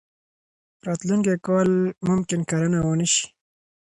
راتلونکی 0.85 1.33
کال 1.47 1.69
ممکن 2.07 2.41
کرنه 2.49 2.79
ونه 2.87 3.07
شي. 3.13 3.21